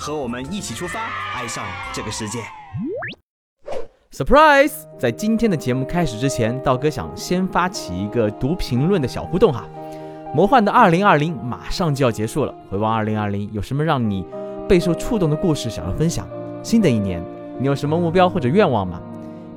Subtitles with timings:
[0.00, 0.98] 和我们一起出发，
[1.36, 1.62] 爱上
[1.92, 2.38] 这个世界。
[4.10, 4.72] Surprise！
[4.98, 9.62] 在今天的节目开始之前，道哥想先发起一个读评论的小互动哈。
[10.34, 14.24] 魔幻的二零二零马上就要结束了，回望二零二零，有什么让你
[14.66, 16.26] 备受触动的故事想要分享？
[16.62, 17.22] 新的一年，
[17.58, 18.98] 你有什么目标或者愿望吗？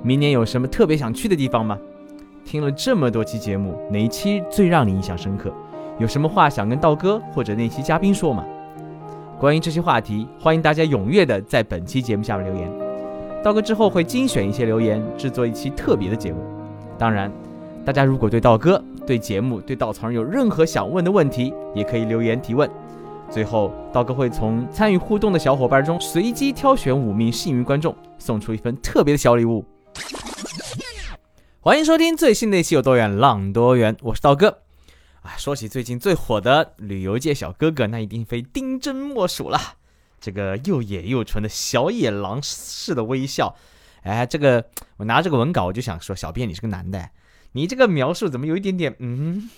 [0.01, 1.77] 明年有什么特别想去的地方吗？
[2.43, 5.53] 听了这么多期节目，哪一期最让你印象深刻？
[5.99, 8.43] 有什么话想跟道哥或者那期嘉宾说吗？
[9.39, 12.71] 关于这些话题，欢迎大家踊跃的在本期节目下面留言。
[13.43, 16.39] 道哥之后会精选一些留言，制作一期特别的节目。
[16.97, 17.29] 当然，
[17.83, 22.69] 大家如果对道哥、对节目、对稻草人有任何想问的问题，也可以留言提问。
[23.29, 29.65] 最后，道哥会从参与互动的小伙伴中随机挑选五名幸运观众，送出一份特别的小礼物。
[31.59, 34.59] 欢迎收听最新的一期《有多远浪多远》，我是道哥。
[35.23, 39.57] 啊，说起最近最火的旅游界小哥哥，那一定非丁真莫属了。
[40.19, 43.55] 这个又野又纯的小野狼式的微笑，
[44.03, 44.65] 哎，这个
[44.97, 47.09] 我拿这个文稿我就想说，小编你是个男的，
[47.53, 49.49] 你这个描述怎么有一点点嗯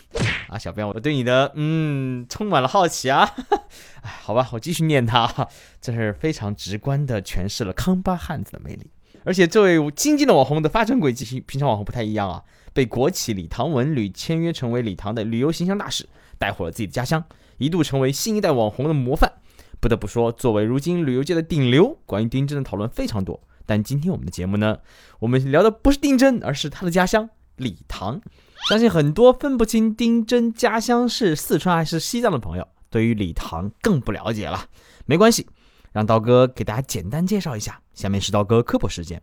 [0.49, 0.57] 啊？
[0.57, 3.27] 小编我对你的嗯充满了好奇啊。
[4.02, 5.50] 哎，好吧，我继续念他，
[5.81, 8.91] 这是非常直观的诠释了康巴汉子的魅力。
[9.25, 17.23] 而且这位新晋的网红的发展轨迹，平常网红不太一样啊，被国企礼堂文旅签约成为礼堂的旅游形象大使，带火了自己的家乡，
[17.57, 19.33] 一度成为新一代网红的模范。
[19.81, 23.41] 不得不说，作为如今旅游界的顶流，关于丁真的讨论非常多。
[23.65, 24.77] 但今天我们的节目呢，
[25.19, 28.21] 我们聊的不是丁真，而是他的家乡礼堂。
[28.69, 34.67] 相信很多分不清丁真家乡是四川还是西藏的朋友，对于礼堂更不了解了。
[35.05, 35.47] 没关系，
[35.95, 37.79] 让刀哥给大家简单介绍一下。
[37.94, 39.22] 下面是刀哥科普时间。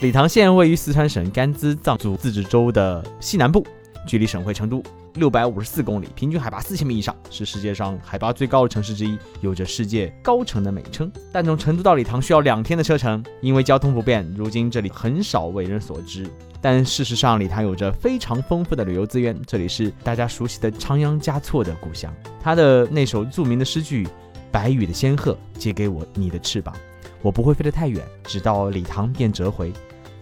[0.00, 3.62] 理塘县位于四川省甘孜藏族自治州的西南部，
[4.08, 4.82] 距离省会成都。
[5.16, 11.10] 六百五十四公里，平均海拔四千米以上，是世界上海拔最高的城市之一，有着“世界高城”的美称。
[11.30, 16.26] 但从成都到理塘需要两天的车程，因为交通不便，如今这里很少为人所知。
[16.62, 22.10] 但事实上，理塘有着非常丰富的旅游资源，这里是大家熟悉的仓央嘉措的故乡。
[22.42, 24.06] 他的那首著名的诗句
[24.56, 26.74] “白羽的仙鹤，借给我你的翅膀，
[27.20, 29.70] 我不会飞得太远，直到礼堂便折回。”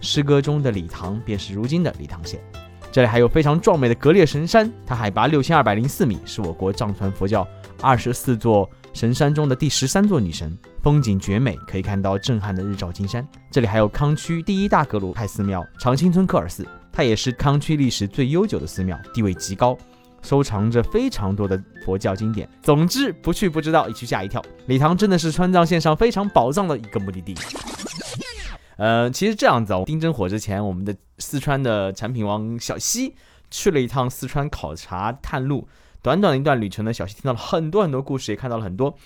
[0.01, 2.37] 诗歌中的礼堂便是如今的礼堂县。
[2.91, 7.47] 这里还有非常壮美的格列神山，它海拔六千二百零四米，是我国藏传佛教
[7.81, 13.25] 二十四座神山中的第十三座女神，风景绝美，可以看到震撼的日照金山。
[13.49, 19.77] 这里还有康区第一大格鲁派寺庙长青村科尔寺，它也是康区历史最悠久的寺庙，地位极高，
[20.25, 22.49] 收藏着非常多的佛教经典。
[22.63, 24.43] 总之，不去不知道，一去吓一跳。
[24.65, 27.35] 礼堂真的是川藏线上非常宝藏的一个目的地。
[28.77, 33.15] 呃，其实这样子啊，丁真火之前，我们的四川的产品王小西
[33.49, 35.67] 去了一趟四川考察探路，
[36.01, 38.97] 短短的一段旅程呢，小西听到了很多很多故事，也看到了很多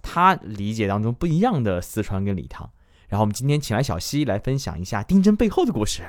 [0.00, 2.70] 他理解当中不一样的四川跟礼堂。
[3.08, 6.02] 然后我们今天请来小西来分享一下丁真背后的故事。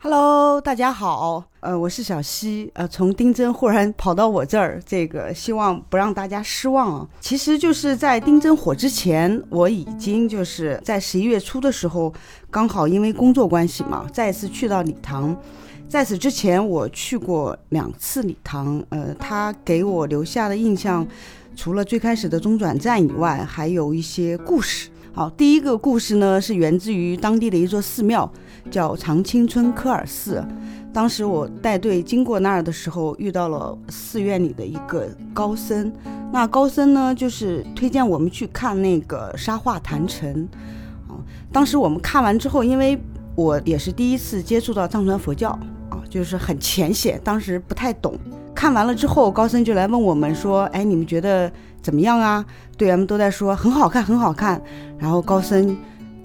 [0.00, 7.08] Hello，大家好，呃，我是小西，呃，从丁真忽然跑到我这儿，这个希望不让大家失望啊。
[7.18, 12.14] 其实就是在丁真火之前，我已经就是在十一月初的时候，
[12.48, 15.36] 刚好因为工作关系嘛，再次去到礼堂。
[15.88, 21.04] 在此之前，我去过两次礼堂，呃，他给我留下的印象，
[21.56, 24.90] 除了最开始的中转站以外，还有一些故事。
[25.12, 28.32] 好，第一个故事呢，是源自于当地的一座寺庙。
[28.70, 30.44] 叫长青村科尔寺，
[30.92, 35.92] 当时我带队经过那儿的时候，遇到了寺院里的一个高僧。
[36.32, 40.48] 那高僧呢，就是推荐我们去看那个沙画坛城。
[41.08, 41.16] 啊，
[41.52, 43.00] 当时我们看完之后，因为
[43.34, 45.50] 我也是第一次接触到藏传佛教，
[45.90, 48.14] 啊，就是很浅显，当时不太懂。
[48.54, 51.50] 看完了之后，高僧就来问我们说：“哎，你们觉得
[51.80, 52.44] 怎么样啊？”
[52.76, 54.60] 队员们都在说很好看，很好看。
[54.98, 55.76] 然后高僧。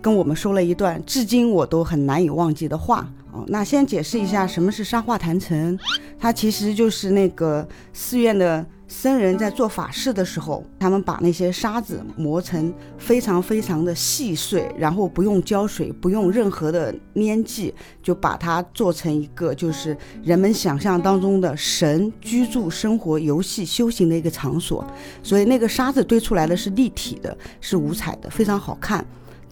[0.04, 3.46] 跟我们说了一段至今我都很难以忘记的话哦。
[3.48, 5.80] 那先解释一下什么是沙化坛城，
[6.20, 17.74] 它其实就是那个寺院的僧人在做法事的时候，他们把那些沙子磨成非常非常的细碎，然后不用胶水，不用任何的粘剂，
[18.04, 24.86] 就把它做成一个就是人们想象当中的神居住、生活、游戏、修行的一个场所。
[25.24, 29.04] 所以那个沙子堆出来的是立体的，是五彩的，非常好看。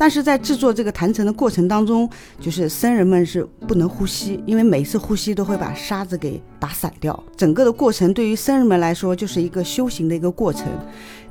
[0.01, 2.09] 但是在制作这个坛城的过程当中，
[2.39, 7.23] 就是僧人们是不能呼吸，因为每次呼吸都会把沙子给打散掉。
[7.37, 10.65] 整个的过程对于僧人们来说就是一个修行的一个过程。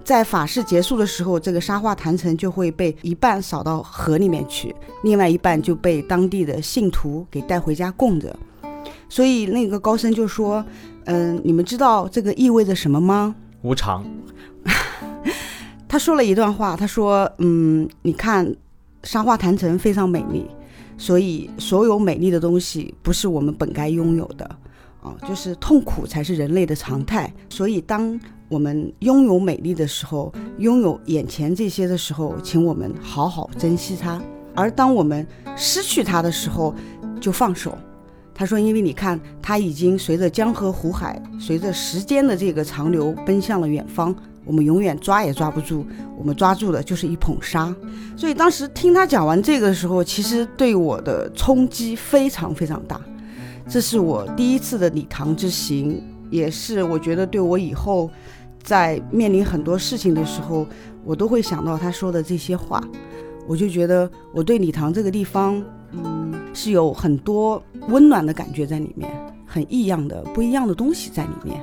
[0.05, 4.73] 在法事结束的时候，这个沙化坛城就会被一半扫到河里面去，
[5.03, 8.33] 另外一半就被当地的信徒给带回家供着。
[9.09, 10.65] 所以那个高僧就说
[11.07, 14.07] ：“嗯，你们知道这个意味着什么吗？”无常。
[15.91, 18.55] 他说了一段话，他说：“嗯，你看，
[19.03, 20.47] 沙画坛城非常美丽，
[20.97, 24.45] 所以所有美丽的东西不是我们本该拥有的，
[25.03, 27.35] 啊，就是痛苦才是人类的常态。
[27.49, 28.17] 所以当
[28.49, 34.21] 我们拥有美丽的时候，拥有眼前这些的时候，请我们好好珍惜它；
[34.55, 35.27] 而当我们
[35.57, 36.73] 失去它的时候，
[37.21, 37.77] 就放手。”
[38.33, 44.15] 他说：“因为你看，它已经随着江河湖海，随着时间的这个长流，奔向了远方。”
[44.45, 45.85] 我们永远抓也抓不住，
[46.17, 47.75] 我们抓住的就是一捧沙。
[48.17, 53.01] 所以当时听他讲完这个的时候，其实对我的冲击非常非常大。
[53.69, 58.11] 这是我第一次的礼堂之行，也是我觉得对我以后
[58.63, 60.67] 在面临很多事情的时候，
[61.05, 62.83] 我都会想到他说的这些话。
[63.47, 65.63] 我就觉得我对礼堂这个地方，
[65.93, 69.11] 嗯，是有很多温暖的感觉在里面，
[69.47, 71.61] 很异样的、不一样的东西在里面。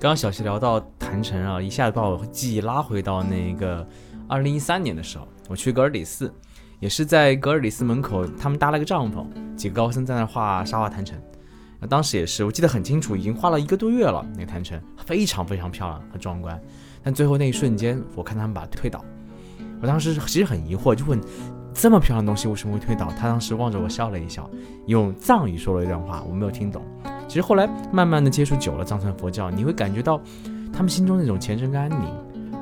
[0.00, 0.80] 刚刚小溪聊到
[1.14, 3.86] 坛城啊，一下子把我记忆拉回到那个
[4.26, 6.32] 二零一三年的时候，我去格尔里寺，
[6.80, 9.24] 也是在格尔里寺门口，他们搭了个帐篷，
[9.54, 11.16] 几个高僧在那画沙画坛城。
[11.78, 16.60] 那当时也是，我记得很清楚，已经画了一个多月了，那个坛城非常非常漂亮，很壮观。
[17.00, 19.04] 但最后那一瞬间，我看他们把它推倒，
[19.80, 21.20] 我当时其实很疑惑，就问。
[21.76, 23.10] 这么漂亮的东西为什么会推倒？
[23.18, 24.48] 他当时望着我笑了一笑，
[24.86, 26.80] 用藏语说了一段话，我没有听懂。
[27.26, 30.22] 其实后来慢慢的接触久了藏传佛教，你会感觉到
[30.74, 32.10] 他们心中那种虔诚跟安宁，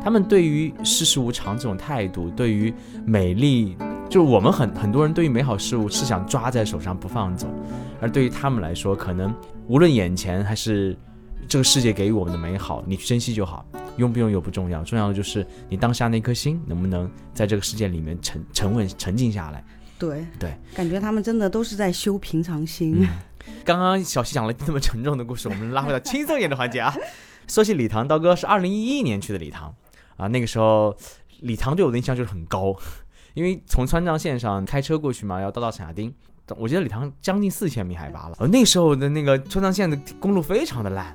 [0.02, 2.72] 他们对于世事无常这种态度，对于
[3.06, 3.76] 美丽，
[4.10, 7.48] 就我们很很多人对于美好事物是想抓在手上不放走，
[8.00, 9.34] 而对于他们来说，可能
[9.66, 10.96] 无论眼前还是
[11.48, 13.64] 这个世界给予我们的美好，你去珍惜就好。
[13.98, 19.62] 拥不拥有不重要，重要的就是你当下那颗心能不能在这个世界里面沉沉稳沉静下来。
[19.98, 23.06] 对对，感觉他们真的都是在修平常心。
[23.64, 26.94] 刚刚小西讲了这么沉重的故事，我们拉回到轻松一点的环节啊。
[27.48, 29.74] 说起礼堂，刀哥是二零一一年去的礼堂
[30.16, 30.96] 啊，那个时候
[31.40, 32.74] 礼堂对我的印象就是很高，
[33.34, 36.14] 因为从川藏线上开车过去嘛，要到到闪亚丁，
[36.56, 41.14] 我觉得礼堂将近四千米海拔了，而那时候的那个川藏线的公路非常的烂。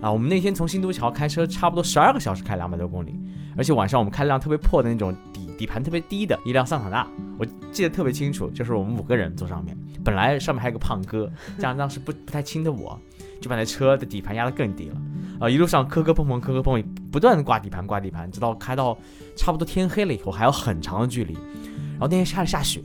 [0.00, 3.14] 啊，我们那天从新都桥开车，差不多十二个小时开两百多公里，
[3.56, 7.06] 而且晚上我们开辆特别破的那种底底盘特别低的一辆桑塔纳，
[7.38, 13.00] 我记得特别清楚，就是我们五个人坐上面，本来上面还有个胖哥，加上当时不不太轻的我，
[13.42, 14.96] 就把那车的底盘压得更低了，
[15.40, 18.96] 啊，一路上磕磕碰碰，磕磕碰碰，不断的挂底盘挂底盘，直到开到
[19.36, 22.80] 差不多天黑了以后，还有很长的距离，然后那天下着下雪，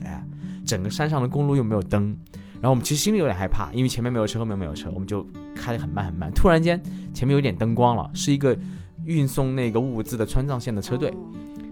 [0.66, 2.18] 整个山上的公路又没有灯。
[2.60, 5.24] 然后我们其实心里有点害怕，因为前面没有车，后面没有车，我们就
[5.56, 6.32] 开得很慢很慢。
[6.34, 6.82] 突然间，
[7.14, 8.58] 前面有点灯光了，是一个
[9.06, 11.14] 运送那个物资的川藏线的车队。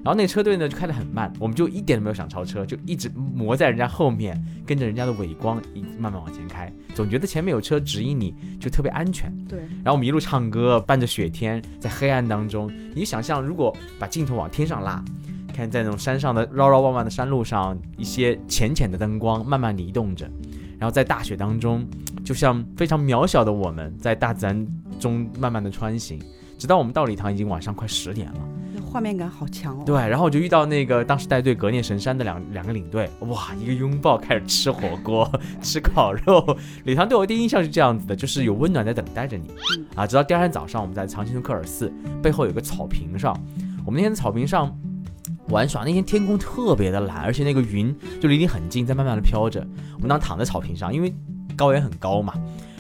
[0.05, 9.35] 然后那车队呢就开得很慢，我们就一点都没有想超车，就一直磨在人家后面，跟着人家的尾光一慢慢往前开，总觉得前面有车指引你就特别安全。
[9.49, 9.57] 对。
[9.83, 15.03] 然后我们一路唱歌，伴着雪天，在黑暗当中，你想象如果把镜头往天上拉，
[15.51, 20.29] 看在那种山上的绕绕弯弯的山路上，一些浅浅的灯光慢慢移动着。
[20.77, 21.83] 然后在大雪当中，
[22.23, 24.67] 就像非常渺小的我们在大自然
[24.99, 26.19] 中慢慢的穿行，
[26.59, 28.39] 直到我们到礼堂已经晚上快十点了，
[28.95, 29.83] 画面感好强哦。
[29.85, 35.29] 对，然后我就遇到那个当时带队格聂神山的两两个领队，哇，一个拥抱开始吃火锅、
[35.61, 36.57] 吃烤肉。
[36.85, 39.49] 礼堂对我第一印象是这样子的，就是有温暖在等待着你
[39.95, 40.07] 啊。
[40.07, 41.91] 直到第二天早上，我们在长青村科尔寺
[42.23, 43.37] 背后有个草坪上，
[43.85, 44.73] 我们那天草坪上。
[45.49, 49.59] 玩耍那天天空特别的蓝，而且那个云就离你很近，在慢慢的飘着。
[49.93, 51.13] 我们当时躺在草坪上，因为
[51.55, 52.33] 高原很高嘛，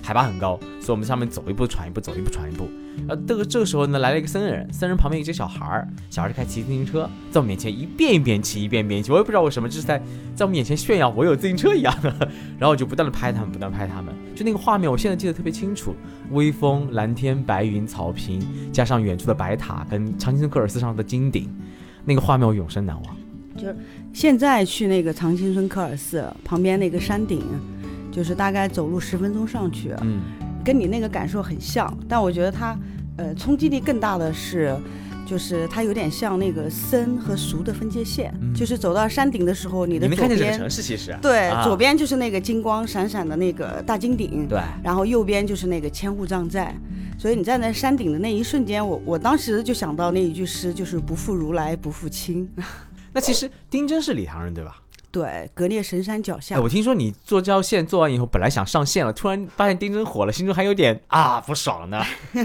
[0.05, 2.69] 海拔很高，所以我们上面走一步喘一步，走一步喘一步。
[3.07, 9.11] 呃，这个这个时候呢，来了一个僧人，僧人旁边一只小孩儿，小孩儿开骑自行车，在我面前一遍一遍骑，一遍一遍骑。
[9.11, 9.99] 我也不知道为什么，就是在
[10.35, 12.09] 在我面前炫耀我有自行车一样的。
[12.59, 15.95] 然后我就不断的拍他们，不断拍他们，就那个画面，我现在记得特别清楚。
[16.29, 18.39] 微风、蓝天、白云、草坪，
[18.71, 21.49] 加上远处的白塔跟长青村科尔寺上的金顶。
[22.05, 23.17] 那个画面我永生难忘，
[23.57, 23.75] 就是
[24.13, 27.41] 现在去那个长青村科尔寺旁边那个山顶，
[28.15, 30.21] 就是大概走路十分钟上去，嗯，
[30.63, 32.79] 跟你那个感受很像，但我觉得它，
[33.17, 34.73] 呃，冲击力更大的是，
[35.27, 46.73] 就是它有点像那个生和熟的分界线，就是走到山顶的时候，你的左边城市其实对，左边就是那个金光闪闪的那个大金顶，对，然后右边就是那个千户藏寨。
[47.17, 52.47] 所以你站在山顶的那一瞬间，我我当时就想到那一句诗，就是“不负如来不负卿”。
[53.13, 54.77] 那其实丁真是李唐人对吧？
[55.15, 56.59] 对，格列神山脚下哎，。
[56.59, 62.03] 我听说你做这条线做完以后，本来想上线了，突然发现丁真火了，心中还有点啊不爽呢。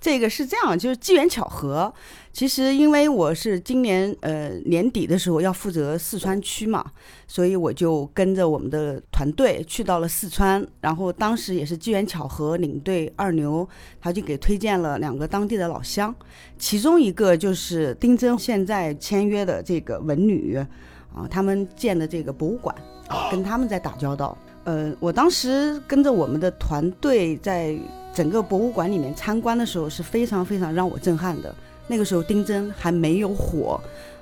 [0.00, 1.94] 这个是这样，就是机缘巧合。
[2.32, 6.84] 其实因为我是今年呃年底的时候要负责四川区嘛，
[7.28, 10.66] 所以我就跟着我们的团队去到了四川。
[10.80, 13.68] 然后当时也是机缘巧合，领队二牛
[14.00, 16.12] 他就给推荐了两个当地的老乡，
[16.58, 20.58] 其中一个就是丁真现在签约的这个文旅
[21.14, 22.74] 啊，他们建的这个博物馆
[23.08, 24.36] 啊，跟他们在打交道。
[24.64, 27.76] 呃，我当时跟着我们的团队在
[28.14, 31.54] 整个博物馆里面参观的时候是非常非常让我震撼的。
[31.88, 33.80] 那个时候丁真还没有火，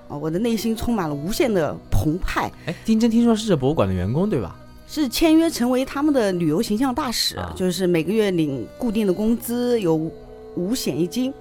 [0.08, 2.50] 啊，我的内心充满了无限的澎湃。
[2.66, 4.56] 哎，丁真听说是这博物馆的员工对吧？
[4.88, 10.10] 是签约成为他们的旅游形象大使，啊就是每个月领固定的工资，有
[10.56, 11.32] 五险一金，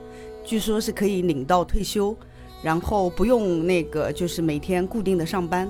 [0.45, 2.15] 据说是可以领到退休，
[2.61, 5.67] 然后不用那个就是每天固定的上班，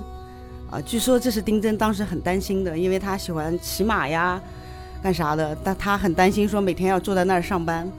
[0.70, 4.40] 啊，据说这是丁真当时很担心的，因为他喜欢骑马呀，
[5.02, 7.90] 干啥的，但他很担心说每天要坐在那儿上班。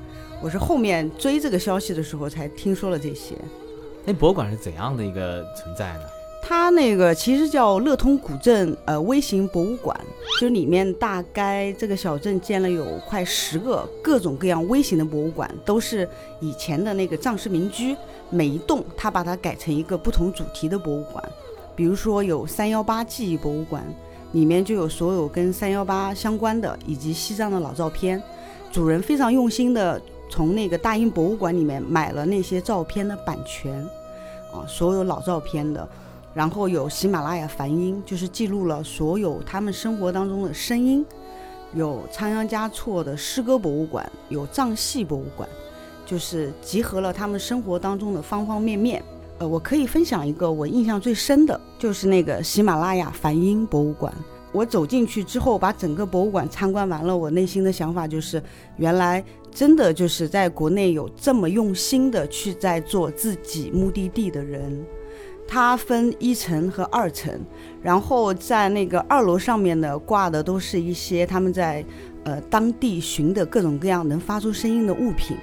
[0.42, 3.36] 我是后面追这个消息的时候才听说了这些。
[4.04, 6.02] 那博物馆是怎样的一个存在呢？
[6.44, 9.98] 它那个其实叫乐通古镇呃微型博物馆，
[10.40, 16.08] 就里面大概这个小镇建了有快十个各种各样微型的博物馆，都是
[16.40, 17.96] 以前的那个藏式民居，
[18.30, 21.24] 每一栋它把它改成一个不同主题的博物馆。
[21.76, 23.82] 比如说有三幺八记忆博物馆，
[24.34, 28.22] 里面就有所有跟三幺八相关的以及西藏的老照片，
[28.72, 33.88] 主人非常用心的从那个大英博物馆里面买了那些照片的版权，
[34.52, 35.88] 啊，所有老照片的。
[36.34, 41.04] 然后有喜马拉雅梵音，就是记录了所有他们生活当中的声音；
[41.74, 45.48] 有仓央嘉措的诗歌博物馆，有藏戏博物馆，
[46.06, 49.04] 就是集合了他们生活当中的方方面面。
[49.40, 54.14] 呃，我可以分享一个我印象最深的，就是那个喜马拉雅梵音博物馆。
[54.54, 58.44] 我走进去之后，把整个博物馆参观完了，我内心的想法就是，
[58.78, 64.86] 原来真的就是在国内有这么用心的去在做自己目的地的人。
[65.54, 67.38] 它分一层和二层，
[67.82, 71.84] 然后在那个二楼上面呢挂的都是一些他们在
[72.24, 75.36] 呃当地寻的各种各样能发出声音的物品，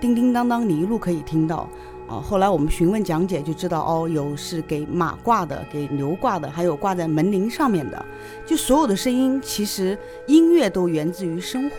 [0.00, 1.68] 叮叮当当，你一路可以听到。
[2.08, 8.04] 啊，后来我们询问讲解就知道，哦，有是给马挂的，给牛挂的，还有挂在门铃上面的，
[8.44, 11.76] 就所有的声音，其实音乐都源自于生活。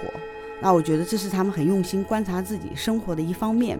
[0.61, 3.77] 那我觉得这是他们很用心观察自己生活的一方面。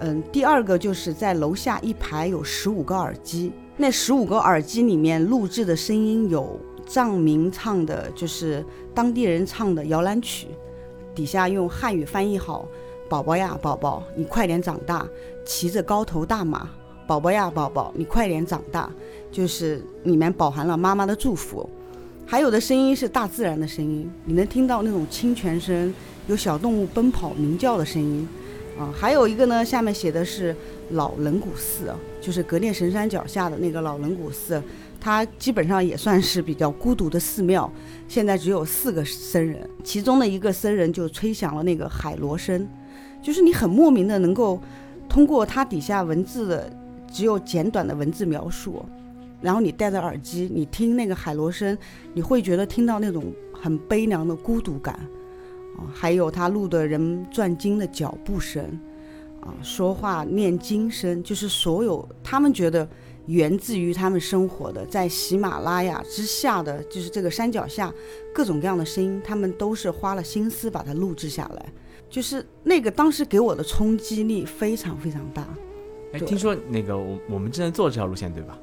[0.00, 10.48] 嗯，第二个就是在楼下一排有十五个耳机，那十五个耳机里面录制的声音有藏民唱的，就是当地人唱的摇篮曲，
[11.14, 12.68] 底下用汉语翻译好
[13.08, 15.06] ：“宝宝呀，宝宝，你快点长大，
[15.44, 16.68] 骑着高头大马。”
[17.06, 18.90] 宝宝呀，宝宝，你快点长大，
[19.30, 21.68] 就是里面饱含了妈妈的祝福。
[22.26, 25.94] 还有的声音是大自然的声音，你能听到那种清泉声，
[26.26, 28.26] 有小动物奔跑鸣叫的声音。
[28.78, 30.54] 啊，还有一个呢，下面写的是
[30.90, 34.60] 老冷古寺，就是格列神山脚下的那个老冷古寺，
[35.00, 37.70] 它基本上也算是比较孤独的寺庙，
[38.08, 42.68] 现在只有四个僧人，其中的一个僧人就吹响了那个海螺声，
[43.22, 44.60] 就是你很莫名的能够
[45.08, 46.72] 通过它底下文字的
[47.12, 48.84] 只有简短的文字描述，
[49.40, 51.78] 然后你戴着耳机，你听那个海螺声，
[52.12, 54.98] 你会觉得听到那种很悲凉的孤独感。
[55.76, 58.62] 啊，还有他录的人转经的脚步声，
[59.40, 62.88] 啊，说话念经声，就是所有他们觉得
[63.26, 67.92] 源自于他们生活的，在喜马拉雅之下的，就是这个山脚下
[68.34, 71.72] 各种各样的声音，他们都是花了心思把它录制下来，
[72.08, 75.46] 就是那个当时给我的冲击力非常非常大。
[76.12, 78.58] 哎，听说那个我我们正在做这条路线对吧？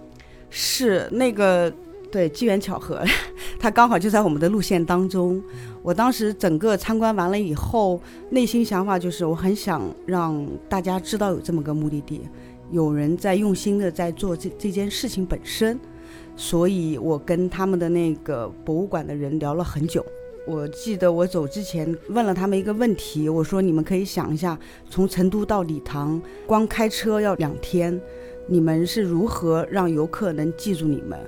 [0.49, 1.73] 是那个
[2.11, 3.01] 对机缘巧合，
[3.57, 5.41] 他刚好就在我们的路线当中。
[5.81, 7.99] 我当时整个参观完了以后，
[8.29, 12.21] 内心想法就是我很想让大家知道有这么个目的地，
[12.69, 15.79] 有人在用心的在做这这件事情本身。
[16.35, 20.05] 所以我跟他们的那个博物馆的人聊了很久。
[20.47, 24.57] 我记得我走之前问了他们一个问题，我说你们可以想一下，
[24.89, 27.99] 从成都到理塘，光开车要两天，
[28.47, 31.19] 你们是如何让游客能记住你们？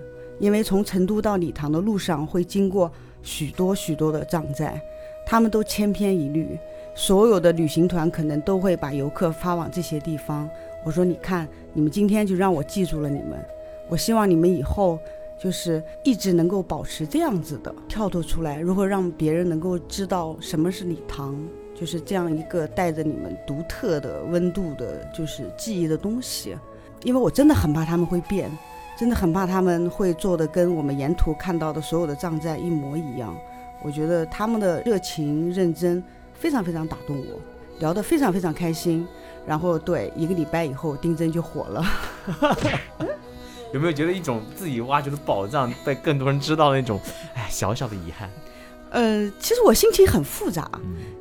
[0.43, 4.77] 因为从成都到理塘的路上会经过许多许多的藏寨，
[5.25, 6.59] 他们都千篇一律，
[6.93, 10.49] 所有的旅行团可能都会把游客发往这些地方。
[10.83, 13.41] 我说，你看，你们今天就让我记住了你们，
[13.87, 14.99] 我希望你们以后
[15.39, 21.41] 就是一直能够保持这样子的跳脱出来，如何让别人能够知道什么是理塘，
[21.73, 26.53] 就是这样一个带着你们独特的温度的，就是记忆的东西。
[27.03, 28.51] 因为我真的很怕他们会变，
[28.97, 33.35] 真的很怕他们会做的跟我们沿途看到的所有的藏寨一模一样。
[33.81, 36.01] 我觉得他们的热情认真
[36.33, 37.39] 非常非常打动我，
[37.79, 39.05] 聊得非常非常开心。
[39.45, 41.83] 然后对，一个礼拜以后丁真就火了。
[43.73, 46.99] 有没有觉得一种自己挖掘的宝藏被更多人知道的那种，
[47.33, 48.29] 哎，小小的遗憾？
[48.91, 50.69] 呃，其实我心情很复杂。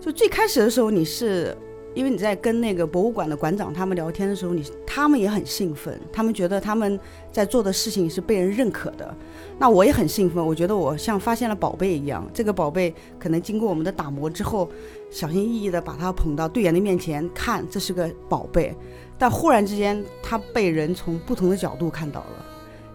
[0.01, 1.57] 就最开始的时候，你是。
[1.95, 6.99] 因为你在跟那个博物馆的馆长他们聊天的时候，你他们也很兴奋，他们觉得他们
[7.33, 9.15] 在做的事情是被人认可的。
[9.59, 12.25] 那我也很兴奋，我觉得我像发现了宝贝一样。
[12.35, 14.69] 这个宝贝可能经过我们的打磨之后，
[15.11, 18.75] 小心翼翼地把它捧到队员的面前看，这是个宝贝。
[19.19, 22.47] 但忽然之间，它被人从不同的角度看到了。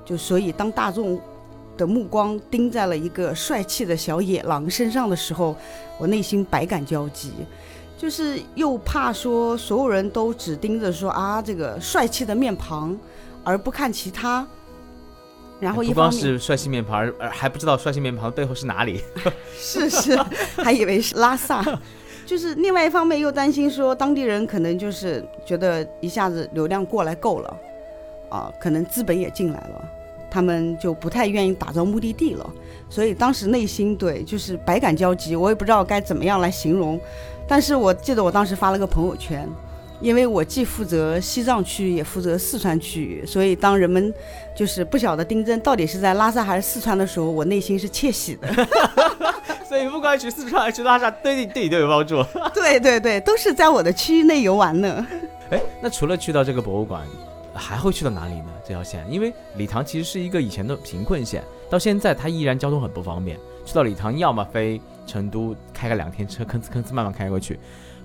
[0.06, 1.20] 就所以，当大众
[1.78, 5.56] 的目光盯在了一个帅气的小野狼身上的时候，
[5.98, 7.32] 我内心百感交集。
[7.98, 12.96] 就是又怕说所有人都只盯着说啊这个帅气的面庞，
[13.48, 14.46] 而不看其他。
[15.60, 19.02] 然后一不光是帅气面庞，而还不知道帅气面庞背后是哪里。
[19.58, 20.16] 是 是，
[20.62, 21.64] 还以为是拉萨。
[22.26, 27.58] 就是另外一方面又担心说当地人可能就是觉得一下子流量过来够了，
[28.30, 29.90] 啊，可能资本也进来了，
[30.30, 32.48] 他们就不太愿意打造目的地了。
[32.90, 37.00] 所以当时内心对就是百感交集，我也不知道该怎么样来形容。
[37.48, 39.50] 但是我记得我当时发了个朋友圈，
[40.00, 44.14] 因为我既负责西藏区，也负责四川区域，所以当人们
[44.56, 48.48] 就是不晓得丁真到底是在拉萨还是四川的时候，我内心是窃喜的。
[49.68, 52.24] 所以不管去四川还是去拉萨，对你对你都有帮助。
[52.54, 55.06] 对对对，都是在我的区域内游玩呢。
[55.50, 57.02] 哎，那除了去到这个博物馆，
[57.54, 58.46] 还会去到哪里呢？
[58.64, 63.38] 这条线，因为理塘其实是一个以前的贫困县，到现在它依然交通很不方便。
[63.66, 64.80] 去到理塘，要么飞。
[65.08, 67.58] 成都开个两天车，吭哧吭哧慢慢开过去，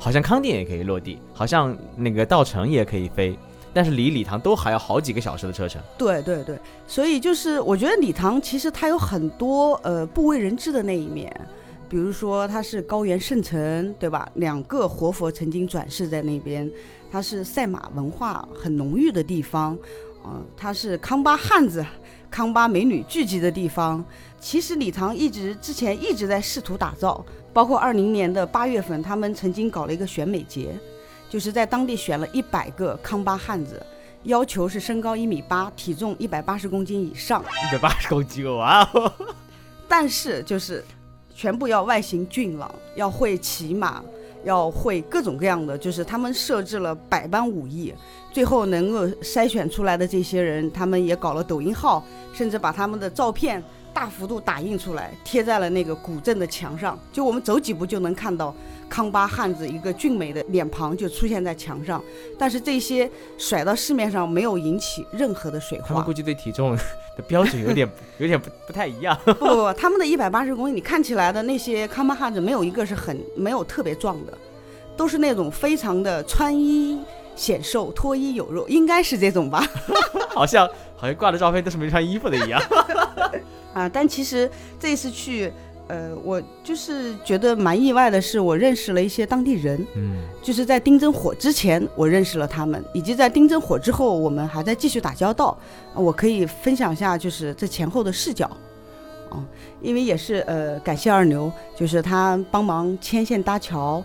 [0.02, 3.38] 好像康定也可以落地，好像那个稻城也可以飞，
[3.72, 5.80] 但是离礼堂都还要好几个小时的车程。
[5.96, 11.32] 对对对，所以就是我觉得礼堂其实它有很多呃不为人知的那一面，
[11.88, 14.28] 比如说它是高原圣城，对吧？
[14.34, 16.68] 两个活佛曾经转世在那边，
[17.12, 19.78] 它是赛马文化很浓郁的地方，
[20.24, 21.86] 嗯，它是康巴汉子、
[22.28, 24.04] 康巴美女聚集的地方。
[24.42, 30.76] 其实礼堂一直之前一直在试图打造，包括二零年的八月份，他们曾经搞了一个选美节，
[31.30, 33.80] 就是在当地选了一百个康巴汉子，
[34.24, 37.40] 要求是身高一米八，体重一百八十公斤以上。
[37.40, 39.12] 一百八十公斤哇哦！
[39.86, 40.84] 但是就是
[41.32, 44.02] 全部要外形俊朗，要会骑马，
[44.42, 47.94] 要会各种各样的，就是他们设置了百般武艺，
[48.32, 53.62] 最后能够筛选出来的这些人，他们也搞了抖音号，甚至把他们的照片。
[53.94, 56.98] 大幅度打印出来，贴在了那个古镇的墙上。
[57.12, 58.54] 就我们走几步就能看到
[58.88, 62.02] 康巴汉子一个俊美的脸庞就出现在墙上。
[62.38, 65.88] 但是这些甩到市面上没有引起任何的水花。
[65.88, 66.74] 他们估计对体重
[67.16, 69.16] 的标准有点 有点不不太一样。
[69.24, 74.36] 不不不，他们的一百八十公斤，你看起来的那些康巴汉子没有一个是很没有特别壮的，
[74.96, 76.98] 都是那种非常的穿衣
[77.36, 79.64] 显瘦、脱衣有肉，应该是这种吧？
[80.34, 82.60] 好像好像挂的照片都是没穿衣服的一样。
[83.72, 85.50] 啊，但其实这一次去，
[85.88, 95.58] 呃，我就是觉得蛮意外的是，我认识了一些当地人，嗯，就是在丁真火之前，我认识了他们，以及在丁真火之后，我们还在继续打交道。
[95.94, 98.50] 我可以分享一下，就是这前后的视角，
[99.30, 99.42] 哦，
[99.80, 104.02] 因为也是呃，感谢二牛，就是他帮忙牵线搭桥，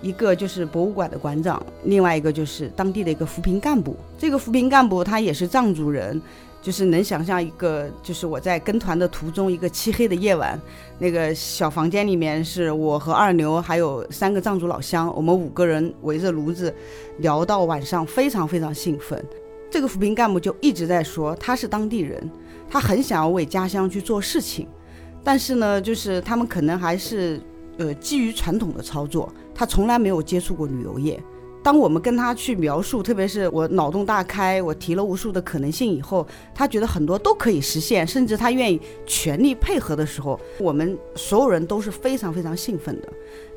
[0.00, 3.96] 一个就是博物馆的馆长，另外一个就是当地的一个扶贫干部。
[4.16, 6.20] 这个扶贫干部他也是藏族人。
[6.68, 10.60] 就是能想象一个，就是我在跟团的途中，一个漆黑的夜晚，
[10.98, 16.70] 那个小房间里面是我和二牛还有三个藏族老乡，我们五个人围着炉子
[17.20, 19.24] 聊到晚上，非常非常兴奋。
[19.70, 22.30] 这个扶贫干部就一直在说他是当地人，
[22.68, 24.68] 他很想要为家乡去做事情，
[25.24, 27.40] 但是呢，就是他们可能还是
[27.78, 31.18] 呃基于传统的操作，他从来没有接触过旅游业。
[31.62, 43.08] 当我们跟他去描述，特别是我脑洞大开，我提了无数的可能性以后，他觉得很多都可以实现，甚至他愿意全力配合的时候，我们所有人都是非常非常兴奋的。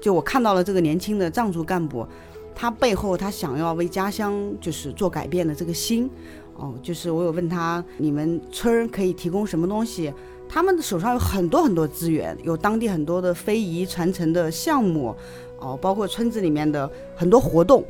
[0.02, 2.06] 就我看到了这个年轻的藏族干部，
[2.54, 6.10] 他背后他想要为家乡就是做改变的这个心，
[6.56, 10.12] 哦，就是我有问他，你们村可以提供什么东西？
[10.50, 15.16] 他们的手上有很多很多资源，有当地很多的非遗传承的项目。
[15.62, 17.86] 哦，包括村子里面的很多活动，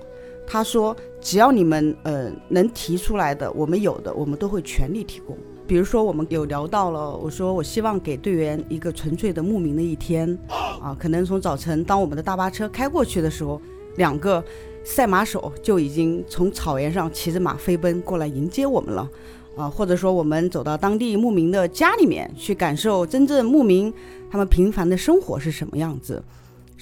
[0.45, 5.35] 他说只要你们呃能提出来的，我们有的我们都会全力提供。
[5.65, 10.37] 比如说我们有聊到了，我说我希望给队员一个纯粹的牧民的一天，
[10.81, 13.61] 啊，可能从早晨当我们的大巴车开过去的时候，
[13.95, 14.43] 两个
[14.83, 19.09] 赛马手就已经从草原上骑着马飞奔过来迎接我们了，
[19.55, 23.93] 啊，或者说我们走到当地牧民的家里面去感受真正牧民
[24.29, 26.21] 他们平凡的生活是什么样子，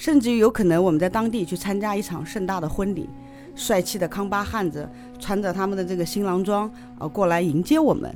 [0.00, 3.06] 甚至于有可能我们在当地去参加一场盛大的婚礼，
[3.54, 6.66] 帅气的康巴汉子穿着他们的这个新郎装
[6.98, 8.10] 啊过来迎接我们，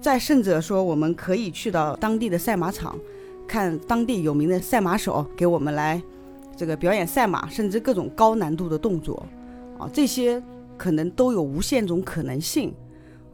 [0.00, 2.98] 再甚者说我们可以去到当地的赛马场，
[3.46, 6.02] 看当地有名的赛马手给我们来。
[6.56, 9.26] 这个表演赛马，甚至各种高难度的动作，
[9.78, 10.42] 啊，这些
[10.78, 12.72] 可能都有无限种可能性，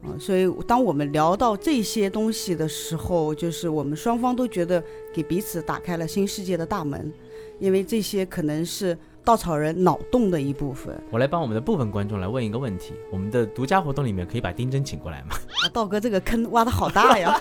[0.03, 7.11] 啊，所以当我们聊到这些东西的时候，就是我们双方都觉得给彼此打开了新世界的大门，
[7.59, 10.99] 因为这些可能是稻草人脑洞的一部分。
[11.11, 15.35] 我来帮我们的部分观众来问一个问题：我们的独家活动里面可以把丁真请过来吗？
[15.63, 17.39] 啊，道哥这个坑挖的好大呀，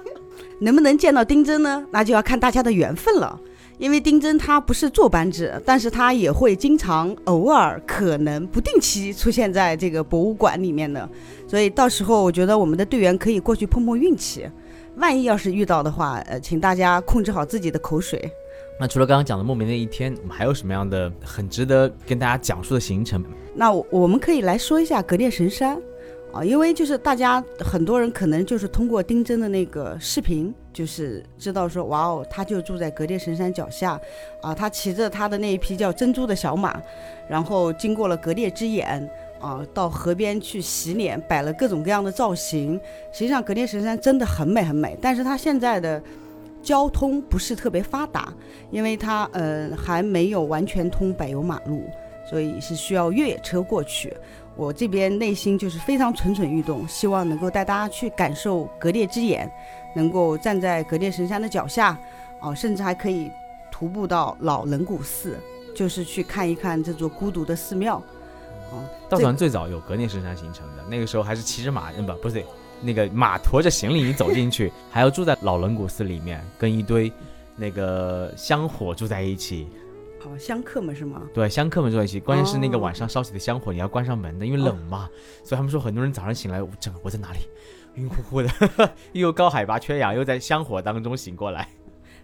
[0.60, 1.84] 能不能见到丁真呢？
[1.90, 3.38] 那就要看大家的缘分了。
[3.78, 11.06] 因为丁真他不是坐班制，但是他也会经常、偶尔、可能不定期出现在这个博物馆里面的，
[11.46, 14.48] 所以到时候我觉得我们的队员可以过去碰碰运气，
[14.96, 18.30] 万一要是遇到的话，呃，请大家控制好自己的口水。
[18.78, 23.24] 那除了刚刚讲的莫名的一天，我们还有什么样的很值得跟大家讲述的行程？
[23.54, 25.80] 那我们可以来说一下格列神山。
[26.32, 33.98] 啊，因为就是大家很多人可能就是通过丁真的那个视频，就是知道说，哇哦，他就住在格列神山脚下，
[34.42, 36.78] 啊，他骑着他的那一匹叫珍珠的小马，
[37.26, 39.08] 然后经过了格列之眼，
[39.40, 42.78] 啊，到河边去洗脸，摆了各种各样的造型。
[43.12, 46.02] 实际上，格列神山真的很美很美，但是它现在的
[46.66, 48.34] 交通不是特别发达，
[48.72, 51.88] 因为它呃还没有完全通柏油马路，
[52.28, 54.12] 所以是需要越野车过去。
[54.56, 59.48] 我这边内心就是非常蠢蠢欲动，希望能够带大家去感受格列之眼，
[59.94, 61.96] 能够站在格列神山的脚下，
[62.40, 63.30] 哦，甚至还可以
[63.70, 65.38] 徒步到老冷古寺，
[65.72, 68.02] 就是去看一看这座孤独的寺庙。
[68.72, 72.44] 哦，稻草人最早有格列神山形成的，那个时候还是骑着马，嗯不，不是
[72.80, 77.12] 那个马驮着行李你走进去， 还要住在老人古寺里面，跟一堆
[77.56, 79.68] 那个香火住在一起。
[80.38, 81.22] 香客们是吗？
[81.32, 82.18] 对，香客们住在一起。
[82.18, 85.08] 关键是那个晚上烧起的香火，你要关上门的，因为冷嘛。
[85.44, 87.38] 所以他们说，很多人早上醒来，我整个我在哪里？
[87.94, 88.50] 晕乎乎的，
[89.12, 91.68] 又高海拔缺氧，又在香火当中醒过来。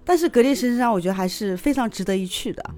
[0.05, 2.71] 但是格列神山，我觉得还是非常值得一去的。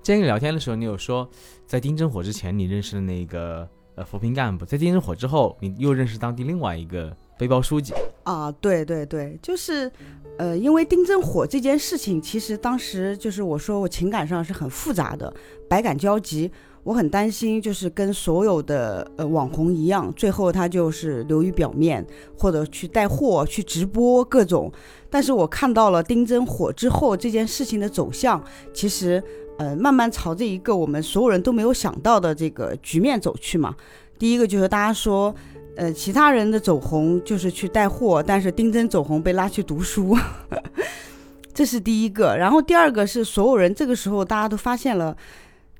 [0.00, 1.28] 今天聊天的时候，你有说，
[1.66, 7.92] 在丁真火之前，你认识的那个呃扶贫干部；在丁真火之后，你又认识当地另外一个背包书记。
[8.24, 9.90] 啊，对对对，就是。
[10.38, 15.32] 呃，因为丁真火这件事情，其实当时就是我说我情感上是很复杂的，
[15.68, 16.50] 百感交集。
[16.84, 22.06] 我很担心，就是跟所有的呃网红一样，最后他就是流于表面，
[22.38, 24.72] 或者去带货、去直播各种。
[25.08, 28.42] 但是我看到了丁真火之后这件事情的走向，
[28.72, 29.22] 其实
[29.58, 33.74] 呃慢慢朝着一个我们所有人都没有想到的这个局面走去嘛。
[34.18, 35.34] 第一个就是大家说。
[35.74, 40.14] 呃，其他人的走红就是去带货，但是丁真走红被拉去读书，
[41.54, 42.36] 这是第一个。
[42.36, 45.16] 然后第二个是所有人这个时候大家都发现了，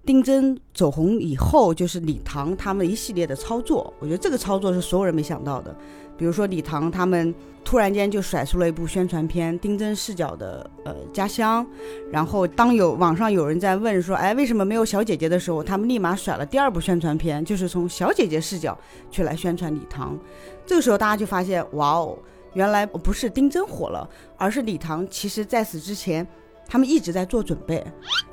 [0.05, 5.75] 丁真走红以后就是李唐他们一系列的操作，我觉得这个操作是所有人没想到的。
[6.17, 7.35] 比如说李唐他们。
[7.65, 11.65] 突然间就甩出了一部宣传片，丁真视角的呃家乡。
[12.11, 18.77] 然后当有网上有人在问说，哎，为什么没有小姐姐的时候，他们立马甩了第二部宣传片，就是从小姐姐视角
[19.13, 20.19] 去来宣传李唐。
[20.67, 22.19] 这个时候大家就发现，哇哦，
[22.55, 25.07] 原来不是丁真火了，而是李唐。
[25.09, 26.27] 其实在此之前，
[26.67, 27.85] 他们一直在做准备，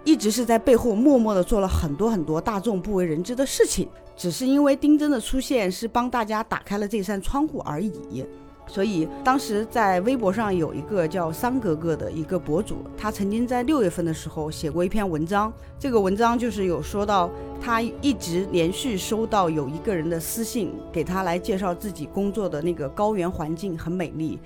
[0.03, 8.25] 一直是在背后默默的做了很多很多大众不为人知的事情，只是因为丁真的出现是帮大家打开了这扇窗户而已。
[8.65, 15.51] 所以当时在微博上有一个叫桑格格的一个博主，他曾经在六月份的时候写过一篇文章。
[15.79, 24.39] 这个文章就是有说到，他一直连续收到有一个人的私信，给他来介绍自己工作的那个高原环境很美丽。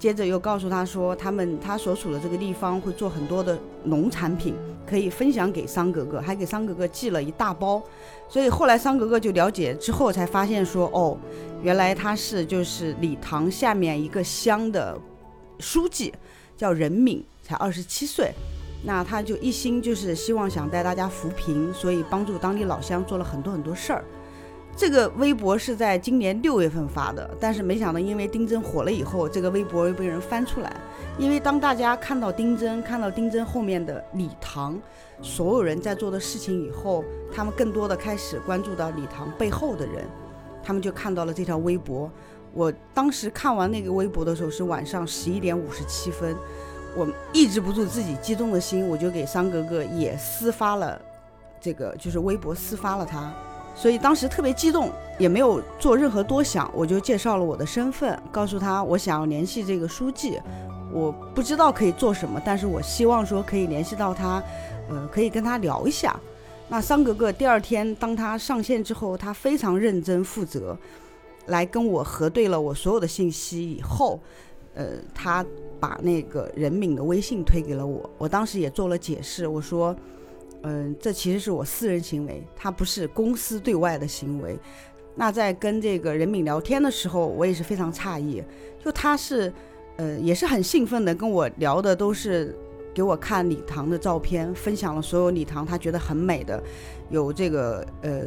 [0.00, 4.54] 接着又告诉他说，他们他所处的这个地方会做很多的农产品，
[4.86, 7.82] 可以分享给桑格格，还给桑格格寄了一大包。
[8.26, 11.18] 所以后来桑格格就了解之后才发现说，哦，
[11.62, 14.98] 原来他是就是礼堂下面一个乡的
[15.58, 16.10] 书记，
[16.56, 18.32] 叫任敏，才二十七岁。
[18.82, 24.02] 那他就一心就是希望想带大家扶贫，所以帮助当地老乡做了很多很多事儿。
[24.76, 30.74] 这个微博是在今年六月份发的，但是没想到，因为丁真火了以后，这个微博又被人翻出来。
[31.18, 34.80] 因为当大家看到丁真，看到丁真后面的礼堂，
[35.20, 40.06] 所有人在做的事情以后，他们更多的开始关注到礼堂背后的人，
[40.62, 42.10] 他们就看到了这条微博。
[42.54, 46.34] 我当时看完那个微博的时候是晚上十一点五十七分，
[46.96, 50.98] 我抑制不住自己激动的心，我就给桑格格也私发了。
[51.60, 53.30] 这个就是微博私发了他，
[53.80, 60.38] 所以当时特别激动，也没有做任何多想，我就介绍了我的身份，告诉他我想要联系这个书记，
[60.92, 64.42] 我不知道可以做什么，但是我希望说可以联系到他，
[64.90, 66.14] 呃，可以跟他聊一下。
[66.68, 70.76] 那桑格格第二天当他上线之后，他非常认真负责，
[71.46, 74.20] 来跟我核对了我所有的信息以后，
[74.74, 75.42] 呃，他
[75.80, 79.96] 把那个任敏的微信推给了我，我当时也做了解释，我说。
[80.62, 84.58] 嗯，这其实是我私人行为，它不是公司对外的行为。
[85.14, 88.42] 那在跟这个任敏聊天的时候，我也是非常诧异，
[88.82, 89.52] 就他是，
[89.96, 92.56] 呃，也是很兴奋的跟我聊的，都是
[92.94, 96.62] 给我看礼堂的照片，分享了所有礼堂他觉得很美的，
[97.10, 98.22] 有这个呃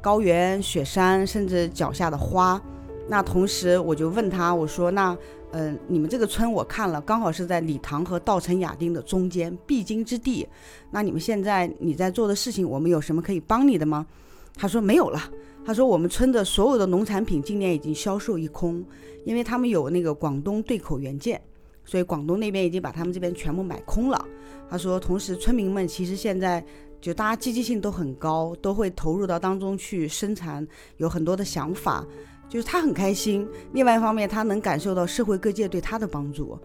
[0.00, 2.60] 高原、雪山，甚至脚下的花。
[3.08, 5.16] 那同时我就问他，我说那。
[5.56, 10.44] 嗯，你们这个村我看了，刚好是在礼堂和稻城亚丁的中间必经之地。
[10.90, 14.04] 那你们现在你在做的事情，我们有什么可以帮你的吗？
[14.56, 15.30] 他说没有了。
[15.64, 18.84] 他说我们村的所有的农产品今年已经销售一空，
[19.24, 21.40] 因为他们有那个广东对口原件，
[21.84, 24.26] 所以广东那边已经把他们这边全部买空了。
[24.68, 26.64] 他说，同时村民们其实现在
[27.00, 32.04] 就大家积极性都很高，都会投入到当中去生产，有很多的想法。
[32.48, 36.56] 就是他很开心，另外一方面，他能感受到社会各界对他的帮助，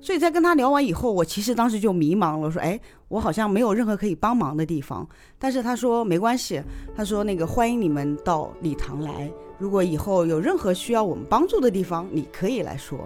[0.00, 5.06] 所以在跟他聊完以后，我其实当时就迷茫了，说：“哎，我好像没有任何可以帮忙的地方。”
[5.38, 6.60] 但是他说没关系，
[6.96, 12.98] 他说那个欢迎你们到礼堂来，如果以后有任何需要我们帮助的地方，你可以来说。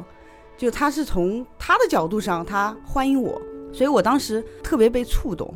[0.56, 3.40] 就他是从他的角度上，他欢迎我，
[3.72, 5.54] 所以我当时特别被触动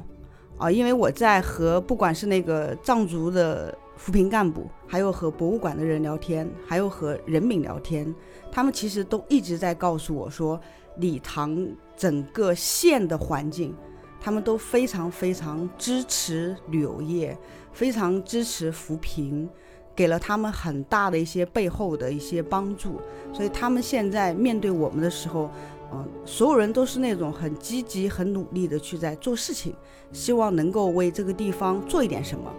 [0.58, 3.76] 啊，因为我在和不管是那个藏族的。
[4.02, 8.12] 扶贫干部，还有和博物馆的人聊天，还有和人民聊天，
[8.50, 10.60] 他们其实都一直在告诉我说，
[10.96, 11.56] 礼堂
[11.96, 13.72] 整个县的环境，
[14.20, 17.38] 他们都非常非常支持旅游业，
[17.72, 19.48] 非常支持扶贫，
[19.94, 23.00] 给了他们很大的一些背后的一些帮助，
[23.32, 25.48] 所以他们现在面对我们的时候，
[25.92, 29.72] 嗯，所有人都是那种很积极、很努力的去在做事情，
[30.10, 32.52] 希望能够为这个地方做一点什么。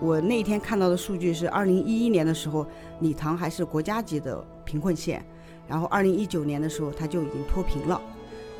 [0.00, 2.66] 我那天看到的数据是，二零一一年的时候，
[3.00, 5.24] 礼堂还是国家级的贫困县，
[5.66, 8.00] 然后二零一九年的时候，它就已经脱贫了。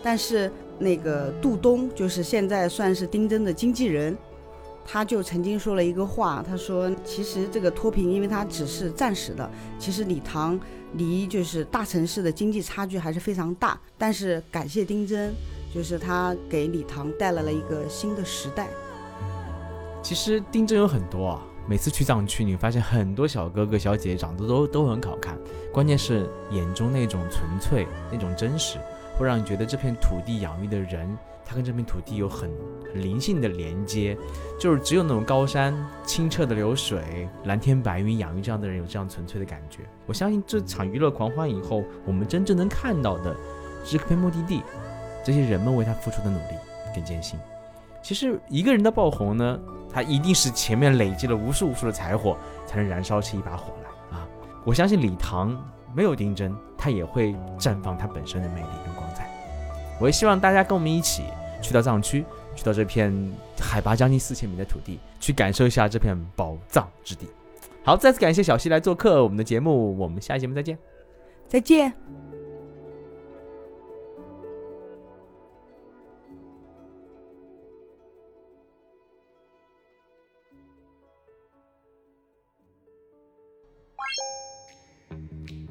[0.03, 4.17] 但是那个杜东，就是现在算是丁真的经纪人，
[4.87, 10.59] 他就曾经说了一个话，他说，其实这个脱贫，因为它只是暂时的，其实礼堂
[10.95, 13.79] 离就是大城市的经济差距还是非常大。
[13.99, 15.35] 但是感谢丁真，
[15.75, 18.69] 就是他给礼堂带来了一个新的时代。
[20.09, 25.39] 其实丁真有很多啊，每次去藏区，你发现很多小哥哥小姐姐长得都都很好看，
[25.71, 28.79] 关键是眼中那种纯粹、那种真实，
[29.19, 32.51] 会让你觉得这片土地养育的人，他跟这片土地有很
[32.91, 34.17] 很灵性的连接，
[34.59, 39.81] 就是只有那种高山、清澈的流水、蓝天白云养育这样的人有这样纯粹的感觉。
[40.07, 43.37] 我相信这场娱乐狂欢以后，我们真正能看到的
[43.85, 44.63] 是这片目的地，
[45.23, 46.55] 这些人们为他付出的努力
[46.95, 47.39] 跟艰辛。
[48.09, 49.61] 其实一个人的爆红呢？
[49.93, 54.27] 他一定是前面累积了无数无数的柴火，才能燃烧起一把火来啊！
[54.65, 55.55] 我相信礼堂
[55.95, 59.29] 没有丁真，它也会绽放它本身的魅力跟光彩。
[60.01, 61.25] 我也希望大家跟我们一起
[61.61, 62.25] 去到藏区，
[62.57, 63.13] 去到这片
[63.61, 67.29] 海拔将近四千米的土地，去感受一下这片宝藏之地。
[67.85, 70.79] 好，再次感谢小溪来做客我们的节目，我们下期节目再见，
[71.47, 71.93] 再见。